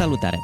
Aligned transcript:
Salutare! 0.00 0.40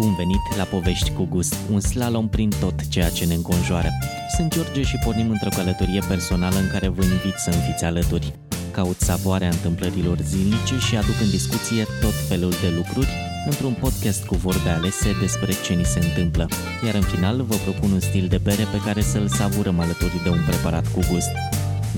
Bun 0.00 0.14
venit 0.14 0.56
la 0.56 0.62
Povești 0.62 1.10
cu 1.10 1.24
Gust, 1.24 1.54
un 1.72 1.80
slalom 1.80 2.28
prin 2.28 2.50
tot 2.60 2.88
ceea 2.88 3.10
ce 3.10 3.24
ne 3.24 3.34
înconjoară. 3.34 3.88
Sunt 4.36 4.54
George 4.54 4.82
și 4.82 4.96
pornim 5.04 5.30
într-o 5.30 5.48
călătorie 5.56 6.02
personală 6.08 6.58
în 6.58 6.68
care 6.72 6.88
vă 6.88 7.02
invit 7.02 7.36
să 7.36 7.50
îmi 7.50 7.62
fiți 7.66 7.84
alături. 7.84 8.32
Caut 8.70 9.00
savoarea 9.00 9.48
întâmplărilor 9.48 10.18
zilnice 10.20 10.78
și 10.86 10.96
aduc 10.96 11.20
în 11.20 11.30
discuție 11.30 11.82
tot 12.00 12.14
felul 12.28 12.50
de 12.50 12.68
lucruri 12.76 13.08
într-un 13.46 13.72
podcast 13.72 14.26
cu 14.26 14.34
vorbe 14.34 14.68
alese 14.68 15.10
despre 15.20 15.52
ce 15.64 15.72
ni 15.72 15.84
se 15.84 15.98
întâmplă. 15.98 16.48
Iar 16.86 16.94
în 16.94 17.06
final 17.12 17.42
vă 17.42 17.54
propun 17.54 17.90
un 17.92 18.00
stil 18.00 18.26
de 18.28 18.40
bere 18.42 18.64
pe 18.72 18.80
care 18.86 19.00
să-l 19.00 19.28
savurăm 19.28 19.80
alături 19.80 20.22
de 20.22 20.28
un 20.28 20.42
preparat 20.46 20.86
cu 20.94 21.00
gust. 21.10 21.32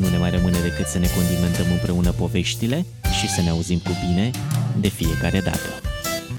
Nu 0.01 0.09
ne 0.09 0.19
mai 0.19 0.31
rămâne 0.31 0.59
decât 0.69 0.87
să 0.87 0.99
ne 0.99 1.09
condimentăm 1.17 1.67
împreună 1.71 2.11
poveștile 2.11 2.87
și 3.19 3.29
să 3.29 3.41
ne 3.41 3.51
auzim 3.51 3.79
cu 3.79 3.93
bine 4.07 4.31
de 4.81 4.89
fiecare 4.89 5.41
dată. 5.41 5.90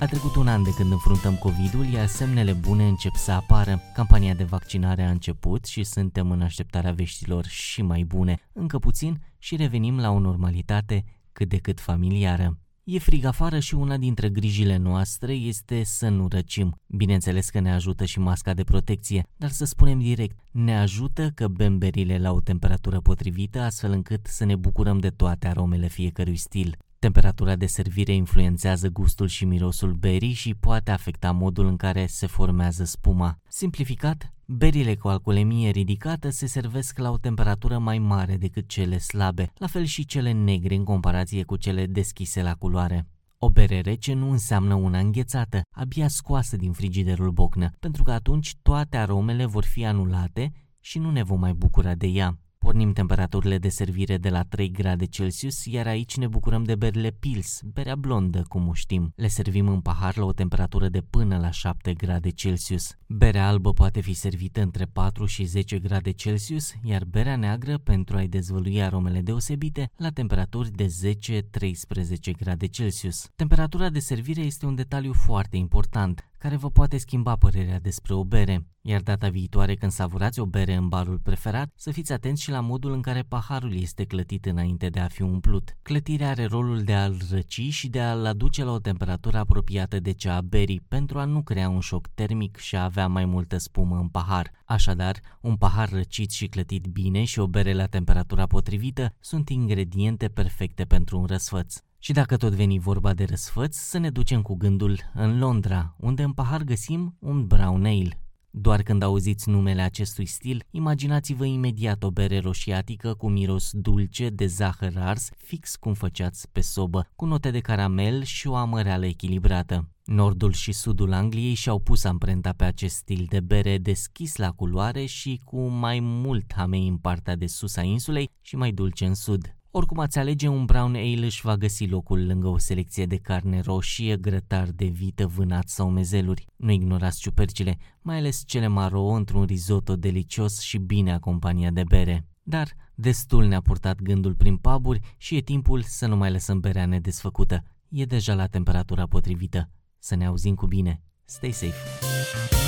A 0.01 0.05
trecut 0.05 0.35
un 0.35 0.47
an 0.47 0.63
de 0.63 0.73
când 0.73 0.91
înfruntăm 0.91 1.35
COVID-ul, 1.35 1.85
iar 1.85 2.07
semnele 2.07 2.53
bune 2.53 2.87
încep 2.87 3.15
să 3.15 3.31
apară. 3.31 3.79
Campania 3.93 4.33
de 4.33 4.43
vaccinare 4.43 5.03
a 5.03 5.09
început 5.09 5.65
și 5.65 5.83
suntem 5.83 6.31
în 6.31 6.41
așteptarea 6.41 6.91
veștilor 6.91 7.45
și 7.45 7.81
mai 7.81 8.03
bune. 8.03 8.37
Încă 8.53 8.79
puțin 8.79 9.21
și 9.37 9.55
revenim 9.55 9.99
la 9.99 10.11
o 10.11 10.19
normalitate 10.19 11.03
cât 11.31 11.49
de 11.49 11.57
cât 11.57 11.79
familiară. 11.79 12.57
E 12.83 12.99
frig 12.99 13.25
afară 13.25 13.59
și 13.59 13.75
una 13.75 13.97
dintre 13.97 14.29
grijile 14.29 14.77
noastre 14.77 15.33
este 15.33 15.83
să 15.83 16.09
nu 16.09 16.27
răcim. 16.27 16.79
Bineînțeles 16.87 17.49
că 17.49 17.59
ne 17.59 17.71
ajută 17.73 18.05
și 18.05 18.19
masca 18.19 18.53
de 18.53 18.63
protecție, 18.63 19.27
dar 19.37 19.49
să 19.49 19.65
spunem 19.65 19.99
direct, 19.99 20.39
ne 20.51 20.77
ajută 20.77 21.31
că 21.35 21.47
bem 21.47 21.77
berile 21.77 22.17
la 22.17 22.31
o 22.31 22.39
temperatură 22.39 22.99
potrivită 22.99 23.59
astfel 23.61 23.91
încât 23.91 24.25
să 24.27 24.45
ne 24.45 24.55
bucurăm 24.55 24.97
de 24.97 25.09
toate 25.09 25.47
aromele 25.47 25.87
fiecărui 25.87 26.35
stil. 26.35 26.77
Temperatura 27.01 27.55
de 27.55 27.65
servire 27.65 28.13
influențează 28.13 28.89
gustul 28.89 29.27
și 29.27 29.45
mirosul 29.45 29.93
berii 29.93 30.33
și 30.33 30.55
poate 30.55 30.91
afecta 30.91 31.31
modul 31.31 31.65
în 31.65 31.75
care 31.75 32.05
se 32.05 32.27
formează 32.27 32.83
spuma. 32.83 33.37
Simplificat, 33.47 34.33
berile 34.45 34.95
cu 34.95 35.07
alcoolemie 35.07 35.69
ridicată 35.69 36.29
se 36.29 36.45
servesc 36.45 36.97
la 36.97 37.11
o 37.11 37.17
temperatură 37.17 37.77
mai 37.77 37.99
mare 37.99 38.37
decât 38.37 38.67
cele 38.67 38.97
slabe, 38.97 39.51
la 39.57 39.67
fel 39.67 39.83
și 39.83 40.05
cele 40.05 40.31
negre 40.31 40.75
în 40.75 40.83
comparație 40.83 41.43
cu 41.43 41.55
cele 41.55 41.85
deschise 41.85 42.41
la 42.41 42.53
culoare. 42.53 43.07
O 43.37 43.49
bere 43.49 43.79
rece 43.79 44.13
nu 44.13 44.29
înseamnă 44.31 44.73
una 44.73 44.99
înghețată, 44.99 45.61
abia 45.75 46.07
scoasă 46.07 46.55
din 46.55 46.71
frigiderul 46.71 47.31
bocnă, 47.31 47.69
pentru 47.79 48.03
că 48.03 48.11
atunci 48.11 48.55
toate 48.61 48.97
aromele 48.97 49.45
vor 49.45 49.63
fi 49.63 49.85
anulate 49.85 50.51
și 50.79 50.99
nu 50.99 51.11
ne 51.11 51.23
vom 51.23 51.39
mai 51.39 51.53
bucura 51.53 51.95
de 51.95 52.07
ea. 52.07 52.37
Pornim 52.71 52.93
temperaturile 52.93 53.57
de 53.57 53.69
servire 53.69 54.17
de 54.17 54.29
la 54.29 54.43
3 54.43 54.71
grade 54.71 55.05
Celsius, 55.05 55.65
iar 55.65 55.87
aici 55.87 56.17
ne 56.17 56.27
bucurăm 56.27 56.63
de 56.63 56.75
berile 56.75 57.09
Pils, 57.09 57.61
berea 57.73 57.95
blondă, 57.95 58.43
cum 58.47 58.67
o 58.67 58.73
știm. 58.73 59.13
Le 59.15 59.27
servim 59.27 59.67
în 59.67 59.81
pahar 59.81 60.17
la 60.17 60.25
o 60.25 60.33
temperatură 60.33 60.89
de 60.89 61.01
până 61.01 61.37
la 61.37 61.51
7 61.51 61.93
grade 61.93 62.29
Celsius. 62.29 62.95
Berea 63.07 63.47
albă 63.47 63.73
poate 63.73 64.01
fi 64.01 64.13
servită 64.13 64.61
între 64.61 64.85
4 64.85 65.25
și 65.25 65.43
10 65.43 65.79
grade 65.79 66.11
Celsius, 66.11 66.73
iar 66.83 67.03
berea 67.03 67.35
neagră, 67.35 67.77
pentru 67.77 68.17
a-i 68.17 68.27
dezvălui 68.27 68.81
aromele 68.81 69.21
deosebite, 69.21 69.91
la 69.95 70.09
temperaturi 70.09 70.71
de 70.71 70.85
10-13 70.85 72.37
grade 72.37 72.65
Celsius. 72.65 73.29
Temperatura 73.35 73.89
de 73.89 73.99
servire 73.99 74.41
este 74.41 74.65
un 74.65 74.75
detaliu 74.75 75.13
foarte 75.13 75.57
important, 75.57 76.30
care 76.41 76.55
vă 76.55 76.69
poate 76.69 76.97
schimba 76.97 77.35
părerea 77.35 77.79
despre 77.79 78.13
o 78.13 78.23
bere. 78.23 78.65
Iar 78.81 79.01
data 79.01 79.29
viitoare 79.29 79.75
când 79.75 79.91
savurați 79.91 80.39
o 80.39 80.45
bere 80.45 80.73
în 80.73 80.87
barul 80.87 81.19
preferat, 81.19 81.71
să 81.75 81.91
fiți 81.91 82.11
atenți 82.11 82.41
și 82.41 82.49
la 82.49 82.59
modul 82.59 82.91
în 82.91 83.01
care 83.01 83.21
paharul 83.21 83.75
este 83.75 84.03
clătit 84.03 84.45
înainte 84.45 84.89
de 84.89 84.99
a 84.99 85.07
fi 85.07 85.21
umplut. 85.21 85.77
Clătirea 85.81 86.29
are 86.29 86.45
rolul 86.45 86.83
de 86.83 86.93
a-l 86.93 87.17
răci 87.31 87.61
și 87.69 87.89
de 87.89 88.01
a-l 88.01 88.25
aduce 88.25 88.63
la 88.63 88.71
o 88.71 88.79
temperatură 88.79 89.37
apropiată 89.37 89.99
de 89.99 90.11
cea 90.11 90.35
a 90.35 90.41
berii, 90.41 90.81
pentru 90.87 91.19
a 91.19 91.25
nu 91.25 91.41
crea 91.41 91.69
un 91.69 91.79
șoc 91.79 92.07
termic 92.07 92.57
și 92.57 92.75
a 92.75 92.83
avea 92.83 93.07
mai 93.07 93.25
multă 93.25 93.57
spumă 93.57 93.97
în 93.97 94.07
pahar. 94.07 94.51
Așadar, 94.65 95.19
un 95.41 95.55
pahar 95.55 95.89
răcit 95.89 96.31
și 96.31 96.47
clătit 96.47 96.85
bine 96.85 97.23
și 97.23 97.39
o 97.39 97.47
bere 97.47 97.73
la 97.73 97.85
temperatura 97.85 98.45
potrivită 98.45 99.13
sunt 99.19 99.49
ingrediente 99.49 100.27
perfecte 100.27 100.83
pentru 100.85 101.19
un 101.19 101.25
răsfăț. 101.25 101.81
Și 102.03 102.11
dacă 102.13 102.37
tot 102.37 102.53
veni 102.53 102.79
vorba 102.79 103.13
de 103.13 103.23
răsfăț, 103.23 103.75
să 103.75 103.97
ne 103.97 104.09
ducem 104.09 104.41
cu 104.41 104.55
gândul 104.55 104.99
în 105.13 105.39
Londra, 105.39 105.95
unde 105.97 106.23
în 106.23 106.31
pahar 106.31 106.63
găsim 106.63 107.15
un 107.19 107.47
brown 107.47 107.85
ale. 107.85 108.21
Doar 108.49 108.81
când 108.81 109.03
auziți 109.03 109.49
numele 109.49 109.81
acestui 109.81 110.25
stil, 110.25 110.63
imaginați-vă 110.71 111.45
imediat 111.45 112.03
o 112.03 112.11
bere 112.11 112.39
roșiatică 112.39 113.13
cu 113.13 113.29
miros 113.29 113.69
dulce 113.71 114.29
de 114.29 114.45
zahăr 114.45 114.93
ars, 114.97 115.29
fix 115.37 115.75
cum 115.75 115.93
făceați 115.93 116.47
pe 116.51 116.61
sobă, 116.61 117.07
cu 117.15 117.25
note 117.25 117.51
de 117.51 117.59
caramel 117.59 118.23
și 118.23 118.47
o 118.47 118.55
amăreală 118.55 119.05
echilibrată. 119.05 119.89
Nordul 120.03 120.51
și 120.51 120.71
sudul 120.71 121.13
Angliei 121.13 121.53
și-au 121.53 121.79
pus 121.79 122.03
amprenta 122.03 122.51
pe 122.51 122.63
acest 122.63 122.95
stil 122.95 123.25
de 123.29 123.39
bere 123.39 123.77
deschis 123.77 124.35
la 124.35 124.51
culoare 124.51 125.05
și 125.05 125.41
cu 125.43 125.67
mai 125.67 125.99
mult 125.99 126.53
hamei 126.55 126.87
în 126.87 126.97
partea 126.97 127.35
de 127.35 127.47
sus 127.47 127.75
a 127.75 127.81
insulei 127.81 128.29
și 128.41 128.55
mai 128.55 128.71
dulce 128.71 129.05
în 129.05 129.15
sud. 129.15 129.55
Oricum 129.73 129.99
ați 129.99 130.19
alege, 130.19 130.47
un 130.47 130.65
brown 130.65 130.95
ale 130.95 131.25
își 131.25 131.41
va 131.41 131.57
găsi 131.57 131.87
locul 131.87 132.25
lângă 132.25 132.47
o 132.47 132.57
selecție 132.57 133.05
de 133.05 133.17
carne 133.17 133.59
roșie, 133.59 134.17
grătar 134.17 134.69
de 134.69 134.85
vită, 134.85 135.27
vânat 135.27 135.67
sau 135.67 135.89
mezeluri. 135.89 136.45
Nu 136.55 136.71
ignorați 136.71 137.19
ciupercile, 137.19 137.77
mai 138.01 138.17
ales 138.17 138.43
cele 138.45 138.67
maro 138.67 139.01
într-un 139.01 139.43
risotto 139.45 139.95
delicios 139.95 140.59
și 140.59 140.77
bine 140.77 141.13
acompaniat 141.13 141.73
de 141.73 141.83
bere. 141.83 142.27
Dar 142.43 142.73
destul 142.95 143.45
ne-a 143.45 143.61
purtat 143.61 144.01
gândul 144.01 144.35
prin 144.35 144.57
paburi 144.57 144.99
și 145.17 145.35
e 145.35 145.41
timpul 145.41 145.81
să 145.81 146.07
nu 146.07 146.15
mai 146.15 146.31
lăsăm 146.31 146.59
berea 146.59 146.85
nedesfăcută. 146.85 147.63
E 147.89 148.05
deja 148.05 148.33
la 148.33 148.47
temperatura 148.47 149.07
potrivită. 149.07 149.69
Să 149.99 150.15
ne 150.15 150.25
auzim 150.25 150.55
cu 150.55 150.67
bine. 150.67 151.01
Stay 151.25 151.51
safe! 151.51 152.60